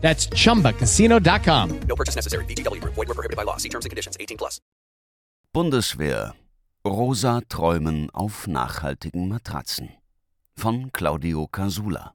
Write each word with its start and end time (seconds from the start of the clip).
That's 0.00 0.26
chumbacasino.com. 0.28 1.80
No 1.86 1.94
purchase 1.94 2.16
necessary. 2.16 2.44
VGW 2.46 2.80
Group. 2.80 2.94
Void 2.94 3.08
were 3.08 3.14
prohibited 3.14 3.36
by 3.36 3.44
law. 3.44 3.58
See 3.58 3.68
terms 3.68 3.86
and 3.86 3.90
conditions. 3.90 4.16
18 4.18 4.36
plus. 4.36 4.60
Bundeswehr. 5.52 6.34
Rosa 6.86 7.42
Träumen 7.48 8.08
auf 8.10 8.46
nachhaltigen 8.46 9.28
Matratzen. 9.28 9.90
Von 10.56 10.90
Claudio 10.92 11.46
Casula. 11.46 12.14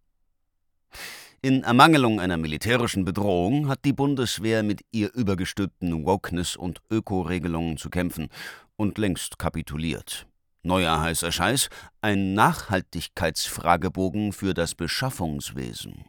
In 1.45 1.61
Ermangelung 1.61 2.19
einer 2.19 2.37
militärischen 2.37 3.05
Bedrohung 3.05 3.67
hat 3.67 3.85
die 3.85 3.93
Bundeswehr 3.93 4.63
mit 4.63 4.81
ihr 4.91 5.13
übergestülpten 5.13 6.03
Wokeness- 6.03 6.57
und 6.57 6.81
Ökoregelungen 6.89 7.77
zu 7.77 7.91
kämpfen 7.91 8.29
und 8.77 8.97
längst 8.97 9.38
kapituliert. 9.38 10.25
Neuer 10.63 10.99
heißer 10.99 11.31
Scheiß, 11.31 11.69
ein 12.01 12.33
Nachhaltigkeitsfragebogen 12.33 14.33
für 14.33 14.55
das 14.55 14.73
Beschaffungswesen. 14.73 16.05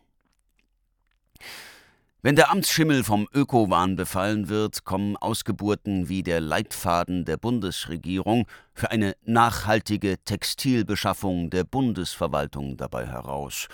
Wenn 2.23 2.35
der 2.35 2.51
Amtsschimmel 2.51 3.05
vom 3.05 3.29
Ökowahn 3.33 3.95
befallen 3.95 4.49
wird, 4.49 4.85
kommen 4.85 5.17
Ausgeburten 5.17 6.09
wie 6.09 6.25
der 6.25 6.41
Leitfaden 6.41 7.25
der 7.25 7.37
Bundesregierung 7.37 8.49
für 8.75 8.91
eine 8.91 9.15
nachhaltige 9.25 10.17
Textilbeschaffung 10.25 11.51
der 11.51 11.63
Bundesverwaltung 11.63 12.77
dabei 12.77 13.07
heraus. 13.07 13.69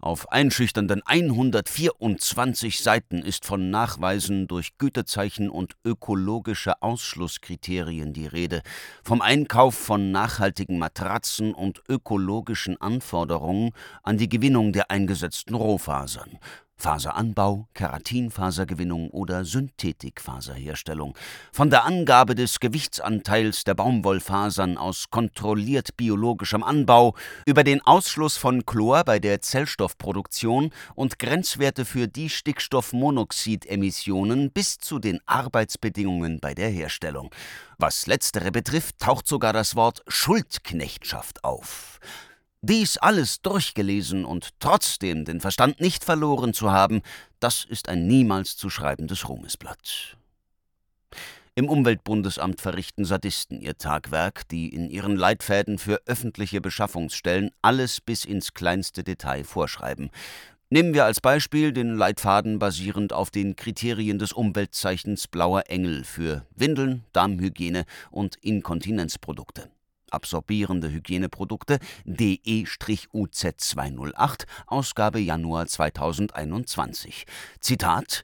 Auf 0.00 0.32
einschüchternden 0.32 1.00
124 1.06 2.80
Seiten 2.80 3.22
ist 3.22 3.46
von 3.46 3.70
Nachweisen 3.70 4.48
durch 4.48 4.76
Gütezeichen 4.76 5.48
und 5.48 5.76
ökologische 5.84 6.82
Ausschlusskriterien 6.82 8.12
die 8.12 8.26
Rede, 8.26 8.62
vom 9.04 9.22
Einkauf 9.22 9.76
von 9.76 10.10
nachhaltigen 10.10 10.76
Matratzen 10.76 11.54
und 11.54 11.84
ökologischen 11.88 12.80
Anforderungen 12.80 13.70
an 14.02 14.18
die 14.18 14.28
Gewinnung 14.28 14.72
der 14.72 14.90
eingesetzten 14.90 15.54
Rohfasern, 15.54 16.40
Faseranbau, 16.82 17.68
Keratinfasergewinnung 17.74 19.10
oder 19.10 19.44
Synthetikfaserherstellung, 19.44 21.16
von 21.52 21.70
der 21.70 21.84
Angabe 21.84 22.34
des 22.34 22.58
Gewichtsanteils 22.58 23.62
der 23.62 23.74
Baumwollfasern 23.74 24.76
aus 24.76 25.08
kontrolliert 25.08 25.96
biologischem 25.96 26.64
Anbau 26.64 27.14
über 27.46 27.62
den 27.62 27.80
Ausschluss 27.82 28.36
von 28.36 28.66
Chlor 28.66 29.04
bei 29.04 29.20
der 29.20 29.40
Zellstoffproduktion 29.40 30.72
und 30.96 31.20
Grenzwerte 31.20 31.84
für 31.84 32.08
die 32.08 32.28
Stickstoffmonoxidemissionen 32.28 34.50
bis 34.50 34.78
zu 34.78 34.98
den 34.98 35.20
Arbeitsbedingungen 35.24 36.40
bei 36.40 36.52
der 36.52 36.70
Herstellung. 36.70 37.32
Was 37.78 38.08
letztere 38.08 38.50
betrifft, 38.50 38.98
taucht 38.98 39.28
sogar 39.28 39.52
das 39.52 39.76
Wort 39.76 40.02
Schuldknechtschaft 40.08 41.44
auf. 41.44 42.00
Dies 42.64 42.96
alles 42.96 43.40
durchgelesen 43.40 44.24
und 44.24 44.50
trotzdem 44.60 45.24
den 45.24 45.40
Verstand 45.40 45.80
nicht 45.80 46.04
verloren 46.04 46.54
zu 46.54 46.70
haben, 46.70 47.02
das 47.40 47.64
ist 47.64 47.88
ein 47.88 48.06
niemals 48.06 48.56
zu 48.56 48.70
schreibendes 48.70 49.28
Ruhmesblatt. 49.28 50.16
Im 51.56 51.68
Umweltbundesamt 51.68 52.60
verrichten 52.60 53.04
Sadisten 53.04 53.60
ihr 53.60 53.78
Tagwerk, 53.78 54.46
die 54.48 54.68
in 54.68 54.90
ihren 54.90 55.16
Leitfäden 55.16 55.76
für 55.76 56.02
öffentliche 56.06 56.60
Beschaffungsstellen 56.60 57.50
alles 57.62 58.00
bis 58.00 58.24
ins 58.24 58.54
kleinste 58.54 59.02
Detail 59.02 59.42
vorschreiben. 59.42 60.10
Nehmen 60.70 60.94
wir 60.94 61.04
als 61.04 61.20
Beispiel 61.20 61.72
den 61.72 61.96
Leitfaden 61.96 62.60
basierend 62.60 63.12
auf 63.12 63.32
den 63.32 63.56
Kriterien 63.56 64.20
des 64.20 64.32
Umweltzeichens 64.32 65.26
Blauer 65.26 65.64
Engel 65.66 66.04
für 66.04 66.46
Windeln, 66.54 67.02
Darmhygiene 67.12 67.86
und 68.12 68.36
Inkontinenzprodukte 68.36 69.68
absorbierende 70.12 70.90
Hygieneprodukte 70.90 71.78
DE-UZ 72.04 73.46
208, 73.56 74.46
Ausgabe 74.66 75.18
Januar 75.20 75.66
2021. 75.66 77.26
Zitat 77.60 78.22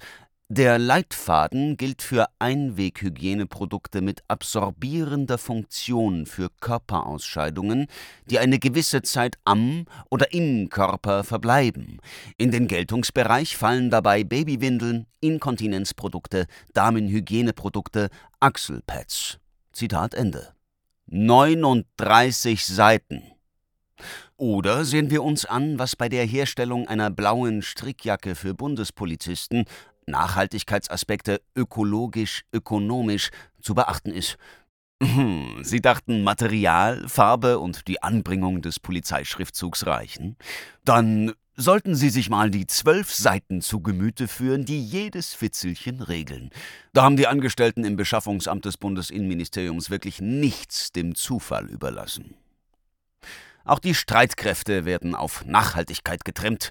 der 0.50 0.78
Leitfaden 0.78 1.76
gilt 1.76 2.00
für 2.00 2.26
Einweghygieneprodukte 2.38 4.00
mit 4.00 4.22
absorbierender 4.28 5.36
Funktion 5.36 6.24
für 6.24 6.48
Körperausscheidungen, 6.60 7.86
die 8.30 8.38
eine 8.38 8.58
gewisse 8.58 9.02
Zeit 9.02 9.36
am 9.44 9.84
oder 10.08 10.32
im 10.32 10.70
Körper 10.70 11.22
verbleiben. 11.22 11.98
In 12.38 12.50
den 12.50 12.66
Geltungsbereich 12.66 13.58
fallen 13.58 13.90
dabei 13.90 14.24
Babywindeln, 14.24 15.04
Inkontinenzprodukte, 15.20 16.46
Damenhygieneprodukte, 16.72 18.08
Achselpads. 18.40 19.38
Zitat 19.72 20.14
Ende. 20.14 20.57
39 21.10 22.66
Seiten. 22.66 23.22
Oder 24.36 24.84
sehen 24.84 25.10
wir 25.10 25.22
uns 25.22 25.44
an, 25.44 25.78
was 25.78 25.96
bei 25.96 26.08
der 26.08 26.24
Herstellung 26.24 26.86
einer 26.86 27.10
blauen 27.10 27.62
Strickjacke 27.62 28.34
für 28.34 28.54
Bundespolizisten 28.54 29.64
Nachhaltigkeitsaspekte 30.06 31.40
ökologisch, 31.54 32.42
ökonomisch 32.52 33.30
zu 33.60 33.74
beachten 33.74 34.10
ist. 34.10 34.36
Hm, 35.02 35.60
Sie 35.62 35.80
dachten, 35.80 36.24
Material, 36.24 37.08
Farbe 37.08 37.58
und 37.58 37.86
die 37.86 38.02
Anbringung 38.02 38.62
des 38.62 38.80
Polizeischriftzugs 38.80 39.86
reichen? 39.86 40.36
Dann 40.84 41.32
sollten 41.60 41.96
Sie 41.96 42.08
sich 42.08 42.30
mal 42.30 42.50
die 42.50 42.68
zwölf 42.68 43.12
Seiten 43.12 43.60
zu 43.60 43.80
Gemüte 43.80 44.28
führen, 44.28 44.64
die 44.64 44.80
jedes 44.80 45.34
Fitzelchen 45.34 46.00
regeln. 46.00 46.50
Da 46.92 47.02
haben 47.02 47.16
die 47.16 47.26
Angestellten 47.26 47.84
im 47.84 47.96
Beschaffungsamt 47.96 48.64
des 48.64 48.76
Bundesinnenministeriums 48.76 49.90
wirklich 49.90 50.20
nichts 50.20 50.92
dem 50.92 51.16
Zufall 51.16 51.66
überlassen. 51.66 52.36
Auch 53.64 53.80
die 53.80 53.96
Streitkräfte 53.96 54.84
werden 54.84 55.16
auf 55.16 55.44
Nachhaltigkeit 55.44 56.24
getrimmt. 56.24 56.70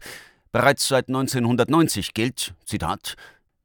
Bereits 0.54 0.88
seit 0.88 1.10
1990 1.10 2.14
gilt, 2.14 2.54
Zitat, 2.66 3.18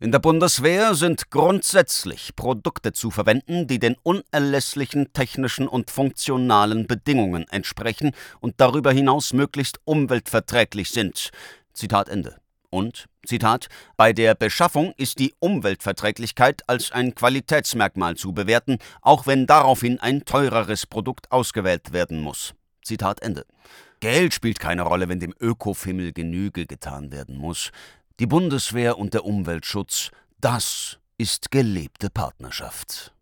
in 0.02 0.10
der 0.10 0.18
Bundeswehr 0.18 0.96
sind 0.96 1.30
grundsätzlich 1.30 2.34
Produkte 2.34 2.92
zu 2.92 3.12
verwenden, 3.12 3.68
die 3.68 3.78
den 3.78 3.94
unerlässlichen 4.02 5.12
technischen 5.12 5.68
und 5.68 5.92
funktionalen 5.92 6.88
Bedingungen 6.88 7.46
entsprechen 7.50 8.10
und 8.40 8.54
darüber 8.56 8.90
hinaus 8.90 9.32
möglichst 9.32 9.78
umweltverträglich 9.84 10.90
sind. 10.90 11.30
Zitat 11.72 12.08
Ende. 12.08 12.34
Und, 12.68 13.06
Zitat, 13.24 13.68
bei 13.96 14.12
der 14.12 14.34
Beschaffung 14.34 14.92
ist 14.96 15.20
die 15.20 15.34
Umweltverträglichkeit 15.38 16.68
als 16.68 16.90
ein 16.90 17.14
Qualitätsmerkmal 17.14 18.16
zu 18.16 18.32
bewerten, 18.32 18.78
auch 19.02 19.28
wenn 19.28 19.46
daraufhin 19.46 20.00
ein 20.00 20.24
teureres 20.24 20.84
Produkt 20.84 21.30
ausgewählt 21.30 21.92
werden 21.92 22.20
muss. 22.20 22.54
Zitat 22.82 23.22
Ende. 23.22 23.46
Geld 24.00 24.34
spielt 24.34 24.58
keine 24.58 24.82
Rolle, 24.82 25.08
wenn 25.08 25.20
dem 25.20 25.32
Ökofimmel 25.38 26.12
Genüge 26.12 26.66
getan 26.66 27.12
werden 27.12 27.36
muss. 27.36 27.70
Die 28.22 28.28
Bundeswehr 28.28 28.98
und 28.98 29.14
der 29.14 29.24
Umweltschutz, 29.24 30.12
das 30.40 31.00
ist 31.18 31.50
gelebte 31.50 32.08
Partnerschaft. 32.08 33.12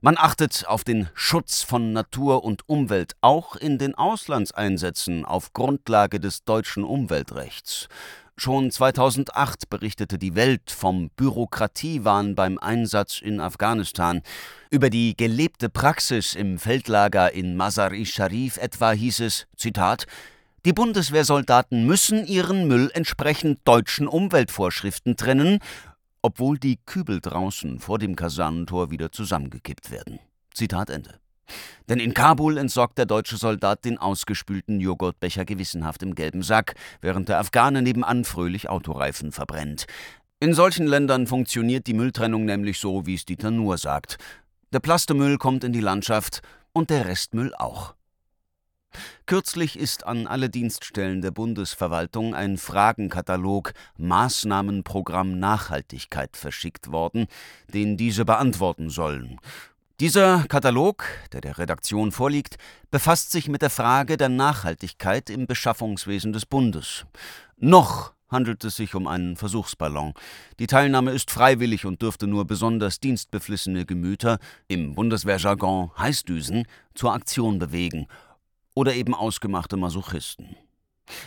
Man 0.00 0.16
achtet 0.16 0.64
auf 0.68 0.84
den 0.84 1.08
Schutz 1.14 1.64
von 1.64 1.92
Natur 1.92 2.44
und 2.44 2.68
Umwelt 2.68 3.14
auch 3.20 3.56
in 3.56 3.78
den 3.78 3.96
Auslandseinsätzen 3.96 5.24
auf 5.24 5.52
Grundlage 5.54 6.20
des 6.20 6.44
deutschen 6.44 6.84
Umweltrechts. 6.84 7.88
Schon 8.36 8.70
2008 8.70 9.68
berichtete 9.70 10.18
die 10.18 10.36
Welt 10.36 10.70
vom 10.70 11.10
Bürokratiewahn 11.16 12.36
beim 12.36 12.58
Einsatz 12.58 13.20
in 13.20 13.40
Afghanistan. 13.40 14.22
Über 14.70 14.88
die 14.88 15.16
gelebte 15.16 15.68
Praxis 15.68 16.36
im 16.36 16.60
Feldlager 16.60 17.32
in 17.32 17.56
Mazar-i 17.56 18.06
Sharif 18.06 18.56
etwa 18.56 18.92
hieß 18.92 19.18
es, 19.18 19.48
Zitat, 19.56 20.06
die 20.66 20.74
Bundeswehrsoldaten 20.74 21.86
müssen 21.86 22.26
ihren 22.26 22.68
Müll 22.68 22.90
entsprechend 22.92 23.60
deutschen 23.64 24.06
Umweltvorschriften 24.06 25.16
trennen 25.16 25.60
obwohl 26.26 26.58
die 26.58 26.80
Kübel 26.84 27.20
draußen 27.20 27.78
vor 27.78 28.00
dem 28.00 28.16
Kasernentor 28.16 28.90
wieder 28.90 29.12
zusammengekippt 29.12 29.92
werden. 29.92 30.18
Zitat 30.52 30.90
Ende. 30.90 31.20
Denn 31.88 32.00
in 32.00 32.14
Kabul 32.14 32.58
entsorgt 32.58 32.98
der 32.98 33.06
deutsche 33.06 33.36
Soldat 33.36 33.84
den 33.84 33.96
ausgespülten 33.96 34.80
Joghurtbecher 34.80 35.44
gewissenhaft 35.44 36.02
im 36.02 36.16
gelben 36.16 36.42
Sack, 36.42 36.74
während 37.00 37.28
der 37.28 37.38
Afghane 37.38 37.80
nebenan 37.80 38.24
fröhlich 38.24 38.68
Autoreifen 38.68 39.30
verbrennt. 39.30 39.86
In 40.40 40.52
solchen 40.52 40.88
Ländern 40.88 41.28
funktioniert 41.28 41.86
die 41.86 41.94
Mülltrennung 41.94 42.44
nämlich 42.44 42.80
so, 42.80 43.06
wie 43.06 43.14
es 43.14 43.24
Dieter 43.24 43.52
Nuhr 43.52 43.78
sagt. 43.78 44.18
Der 44.72 44.80
Plastemüll 44.80 45.38
kommt 45.38 45.62
in 45.62 45.72
die 45.72 45.80
Landschaft 45.80 46.42
und 46.72 46.90
der 46.90 47.06
Restmüll 47.06 47.54
auch. 47.54 47.94
Kürzlich 49.26 49.78
ist 49.78 50.06
an 50.06 50.26
alle 50.26 50.50
Dienststellen 50.50 51.22
der 51.22 51.30
Bundesverwaltung 51.30 52.34
ein 52.34 52.56
Fragenkatalog 52.58 53.72
Maßnahmenprogramm 53.98 55.38
Nachhaltigkeit 55.38 56.36
verschickt 56.36 56.92
worden, 56.92 57.26
den 57.72 57.96
diese 57.96 58.24
beantworten 58.24 58.90
sollen. 58.90 59.38
Dieser 59.98 60.44
Katalog, 60.48 61.04
der 61.32 61.40
der 61.40 61.56
Redaktion 61.56 62.12
vorliegt, 62.12 62.58
befasst 62.90 63.32
sich 63.32 63.48
mit 63.48 63.62
der 63.62 63.70
Frage 63.70 64.18
der 64.18 64.28
Nachhaltigkeit 64.28 65.30
im 65.30 65.46
Beschaffungswesen 65.46 66.34
des 66.34 66.44
Bundes. 66.44 67.06
Noch 67.56 68.12
handelt 68.28 68.62
es 68.64 68.76
sich 68.76 68.94
um 68.94 69.06
einen 69.06 69.36
Versuchsballon. 69.36 70.12
Die 70.58 70.66
Teilnahme 70.66 71.12
ist 71.12 71.30
freiwillig 71.30 71.86
und 71.86 72.02
dürfte 72.02 72.26
nur 72.26 72.44
besonders 72.44 73.00
dienstbeflissene 73.00 73.86
Gemüter, 73.86 74.38
im 74.68 74.94
Bundeswehrjargon 74.94 75.90
Heißdüsen, 75.96 76.66
zur 76.94 77.14
Aktion 77.14 77.58
bewegen 77.58 78.06
oder 78.76 78.94
eben 78.94 79.14
ausgemachte 79.14 79.76
Masochisten. 79.76 80.54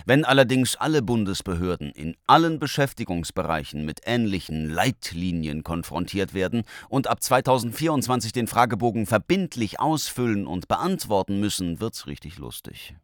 Wenn 0.05 0.25
allerdings 0.25 0.75
alle 0.75 1.01
Bundesbehörden 1.01 1.91
in 1.91 2.15
allen 2.27 2.59
Beschäftigungsbereichen 2.59 3.85
mit 3.85 4.01
ähnlichen 4.05 4.69
Leitlinien 4.69 5.63
konfrontiert 5.63 6.33
werden 6.33 6.63
und 6.89 7.07
ab 7.07 7.23
2024 7.23 8.31
den 8.31 8.47
Fragebogen 8.47 9.05
verbindlich 9.05 9.79
ausfüllen 9.79 10.47
und 10.47 10.67
beantworten 10.67 11.39
müssen, 11.39 11.79
wird's 11.79 12.07
richtig 12.07 12.37
lustig. 12.37 12.95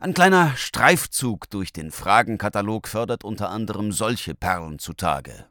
Ein 0.00 0.14
kleiner 0.14 0.54
Streifzug 0.56 1.50
durch 1.50 1.72
den 1.72 1.90
Fragenkatalog 1.90 2.86
fördert 2.86 3.24
unter 3.24 3.50
anderem 3.50 3.90
solche 3.90 4.34
Perlen 4.34 4.78
zutage. 4.78 5.46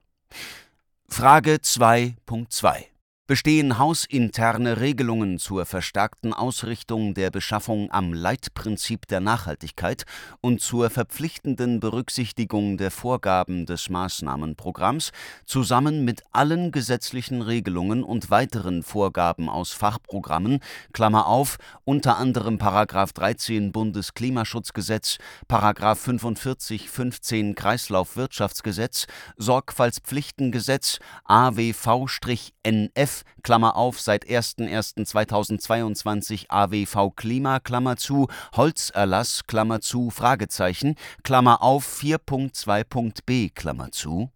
Frage 1.09 1.55
2.2 1.55 2.85
bestehen 3.27 3.77
hausinterne 3.77 4.79
Regelungen 4.79 5.37
zur 5.37 5.65
verstärkten 5.65 6.31
Ausrichtung 6.31 7.13
der 7.13 7.29
Beschaffung 7.29 7.91
am 7.91 8.13
Leitprinzip 8.13 9.05
der 9.05 9.19
Nachhaltigkeit 9.19 10.05
und 10.39 10.61
zur 10.61 10.89
verpflichtenden 10.89 11.81
Berücksichtigung 11.81 12.77
der 12.77 12.89
Vorgaben 12.89 13.65
des 13.65 13.89
Maßnahmenprogramms 13.89 15.11
zusammen 15.45 16.05
mit 16.05 16.23
allen 16.31 16.71
gesetzlichen 16.71 17.41
Regelungen 17.41 18.01
und 18.01 18.31
weiteren 18.31 18.81
Vorgaben 18.81 19.49
aus 19.49 19.73
Fachprogrammen 19.73 20.61
Klammer 20.93 21.27
auf, 21.27 21.57
unter 21.83 22.17
anderem§ 22.17 22.55
13 23.13 23.73
Bundesklimaschutzgesetz,§ 23.73 25.17
45 25.95 26.89
15 26.89 27.55
Kreislaufwirtschaftsgesetz, 27.55 29.05
Sorgfaltspflichtengesetz, 29.35 30.99
AWV-NF 31.25 33.16
Klammer 33.43 33.75
auf, 33.75 33.99
seit 33.99 34.25
01.01.2022 34.25 36.45
AWV 36.49 37.13
Klima, 37.15 37.59
Klammer 37.59 37.97
zu, 37.97 38.27
Holzerlass, 38.55 39.45
Klammer 39.47 39.81
zu, 39.81 40.09
Fragezeichen, 40.09 40.95
Klammer 41.23 41.61
auf 41.61 42.01
4.2.b, 42.01 43.49
Klammer 43.49 43.91
zu. 43.91 44.31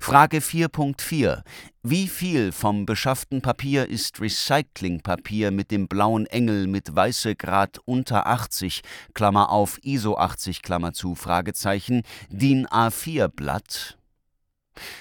Frage 0.00 0.38
4.4. 0.38 1.42
Wie 1.82 2.08
viel 2.08 2.52
vom 2.52 2.86
beschafften 2.86 3.40
Papier 3.40 3.88
ist 3.88 4.20
Recyclingpapier 4.20 5.50
mit 5.50 5.70
dem 5.70 5.88
blauen 5.88 6.26
Engel 6.26 6.66
mit 6.66 6.94
weiße 6.94 7.36
Grad 7.36 7.78
unter 7.84 8.26
80, 8.26 8.82
Klammer 9.14 9.50
auf 9.50 9.78
ISO 9.82 10.16
80, 10.16 10.62
Klammer 10.62 10.92
zu, 10.92 11.14
Fragezeichen, 11.14 12.02
DIN 12.30 12.66
A4 12.66 13.28
Blatt? 13.28 13.99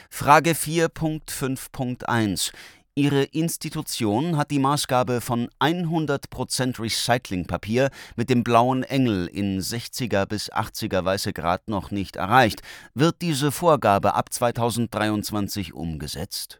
Frage 0.09 0.51
4.5.1. 0.51 2.51
Ihre 2.95 3.23
Institution 3.23 4.35
hat 4.35 4.51
die 4.51 4.59
Maßgabe 4.59 5.21
von 5.21 5.47
100% 5.61 6.81
Recyclingpapier 6.81 7.89
mit 8.17 8.29
dem 8.29 8.43
blauen 8.43 8.83
Engel 8.83 9.27
in 9.27 9.61
60er 9.61 10.25
bis 10.25 10.51
80er 10.51 11.05
weiße 11.05 11.31
Grad 11.31 11.69
noch 11.69 11.91
nicht 11.91 12.17
erreicht. 12.17 12.61
Wird 12.95 13.21
diese 13.21 13.53
Vorgabe 13.53 14.15
ab 14.15 14.33
2023 14.33 15.73
umgesetzt? 15.73 16.59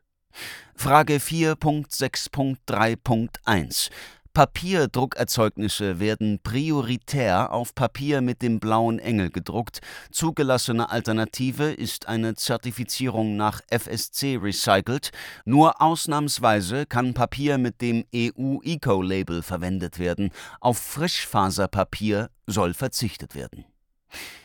Frage 0.75 1.17
4.6.3.1 1.17 3.89
Papierdruckerzeugnisse 4.33 5.99
werden 5.99 6.39
prioritär 6.43 7.51
auf 7.51 7.73
Papier 7.73 8.21
mit 8.21 8.41
dem 8.41 8.59
blauen 8.59 8.99
Engel 8.99 9.31
gedruckt. 9.31 9.81
Zugelassene 10.11 10.89
Alternative 10.89 11.71
ist 11.71 12.07
eine 12.07 12.35
Zertifizierung 12.35 13.35
nach 13.35 13.61
FSC 13.69 14.37
recycelt. 14.41 15.11
Nur 15.45 15.81
ausnahmsweise 15.81 16.85
kann 16.85 17.13
Papier 17.13 17.57
mit 17.57 17.81
dem 17.81 18.05
EU-Eco-Label 18.15 19.41
verwendet 19.41 19.99
werden. 19.99 20.29
Auf 20.59 20.77
Frischfaserpapier 20.77 22.29
soll 22.45 22.73
verzichtet 22.73 23.35
werden. 23.35 23.65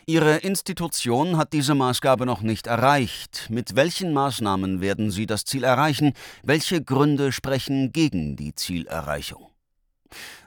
Ihre 0.07 0.37
Institution 0.37 1.39
hat 1.39 1.53
diese 1.53 1.75
Maßgabe 1.75 2.27
noch 2.27 2.43
nicht 2.43 2.67
erreicht. 2.67 3.47
Mit 3.49 3.77
welchen 3.77 4.13
Maßnahmen 4.13 4.81
werden 4.81 5.11
Sie 5.11 5.27
das 5.27 5.45
Ziel 5.45 5.65
erreichen? 5.65 6.13
Welche 6.43 6.83
Gründe 6.83 7.33
sprechen 7.33 7.93
gegen 7.93 8.37
die 8.37 8.55
Zielerreichung? 8.55 9.54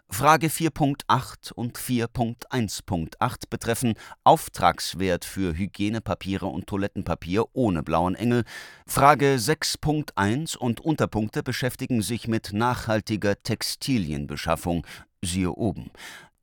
Frage 0.10 0.48
4.8 0.48 1.52
und 1.52 1.78
4.1.8 1.78 3.50
betreffen 3.50 3.94
Auftragswert 4.24 5.26
für 5.26 5.58
Hygienepapiere 5.58 6.46
und 6.46 6.68
Toilettenpapier 6.68 7.46
ohne 7.54 7.84
blauen 7.84 8.16
Engel. 8.16 8.44
Frage 8.86 9.36
6.1 9.36 10.58
und 10.58 10.80
Unterpunkte 10.80 11.44
beschäftigen 11.44 12.02
sich 12.02 12.28
mit 12.28 12.54
nachhaltiger 12.54 13.42
Textilienbeschaffung. 13.44 14.88
Siehe 15.22 15.52
oben. 15.52 15.92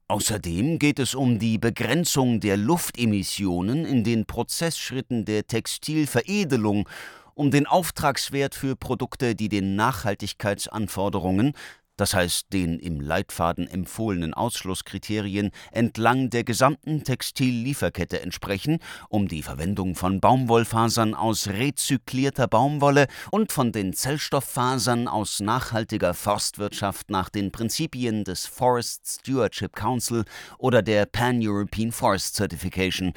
Außerdem 0.08 0.78
geht 0.78 0.98
es 0.98 1.14
um 1.14 1.38
die 1.38 1.56
Begrenzung 1.56 2.40
der 2.40 2.58
Luftemissionen 2.58 3.86
in 3.86 4.04
den 4.04 4.26
Prozessschritten 4.26 5.24
der 5.24 5.46
Textilveredelung, 5.46 6.86
um 7.34 7.50
den 7.50 7.66
Auftragswert 7.66 8.54
für 8.54 8.76
Produkte, 8.76 9.34
die 9.34 9.48
den 9.48 9.74
Nachhaltigkeitsanforderungen 9.74 11.54
das 11.96 12.14
heißt 12.14 12.52
den 12.52 12.78
im 12.78 13.00
Leitfaden 13.00 13.68
empfohlenen 13.68 14.34
Ausschlusskriterien 14.34 15.50
entlang 15.72 16.30
der 16.30 16.44
gesamten 16.44 17.04
Textillieferkette 17.04 18.20
entsprechen, 18.20 18.78
um 19.08 19.28
die 19.28 19.42
Verwendung 19.42 19.94
von 19.94 20.20
Baumwollfasern 20.20 21.14
aus 21.14 21.48
rezyklierter 21.48 22.48
Baumwolle 22.48 23.06
und 23.30 23.52
von 23.52 23.72
den 23.72 23.92
Zellstofffasern 23.92 25.08
aus 25.08 25.40
nachhaltiger 25.40 26.14
Forstwirtschaft 26.14 27.10
nach 27.10 27.28
den 27.28 27.52
Prinzipien 27.52 28.24
des 28.24 28.46
Forest 28.46 29.20
Stewardship 29.20 29.74
Council 29.74 30.24
oder 30.58 30.82
der 30.82 31.06
Pan-European 31.06 31.92
Forest 31.92 32.34
Certification 32.36 33.12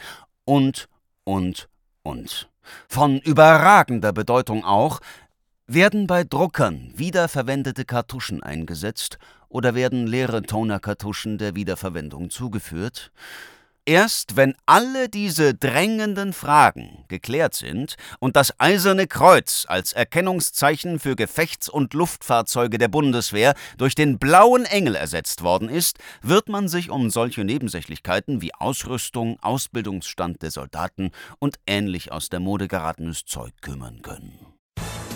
und, 0.45 0.87
und, 1.23 1.67
und. 2.03 2.49
Von 2.87 3.19
überragender 3.19 4.11
Bedeutung 4.11 4.63
auch, 4.63 4.99
werden 5.67 6.07
bei 6.07 6.23
Druckern 6.23 6.93
wiederverwendete 6.95 7.83
Kartuschen 7.83 8.41
eingesetzt 8.41 9.19
oder 9.49 9.75
werden 9.75 10.07
leere 10.07 10.41
Tonerkartuschen 10.41 11.37
der 11.37 11.55
Wiederverwendung 11.55 12.29
zugeführt? 12.29 13.11
Erst 13.85 14.35
wenn 14.35 14.53
alle 14.65 15.07
diese 15.07 15.53
drängenden 15.53 16.33
Fragen 16.33 17.05
geklärt 17.09 17.53
sind 17.53 17.95
und 18.19 18.35
das 18.35 18.59
Eiserne 18.59 19.07
Kreuz 19.07 19.65
als 19.67 19.93
Erkennungszeichen 19.93 20.99
für 20.99 21.15
Gefechts- 21.15 21.69
und 21.69 21.93
Luftfahrzeuge 21.93 22.77
der 22.77 22.89
Bundeswehr 22.89 23.53
durch 23.77 23.95
den 23.95 24.19
blauen 24.19 24.65
Engel 24.65 24.95
ersetzt 24.95 25.41
worden 25.41 25.69
ist, 25.69 25.99
wird 26.21 26.49
man 26.49 26.67
sich 26.67 26.89
um 26.89 27.09
solche 27.09 27.45
Nebensächlichkeiten 27.45 28.41
wie 28.41 28.53
Ausrüstung, 28.53 29.37
Ausbildungsstand 29.41 30.41
der 30.41 30.51
Soldaten 30.51 31.11
und 31.39 31.57
ähnlich 31.65 32.11
aus 32.11 32.29
der 32.29 32.41
Mode 32.41 32.67
geratenes 32.67 33.23
Zeug 33.25 33.53
kümmern 33.61 34.01
können. 34.01 34.56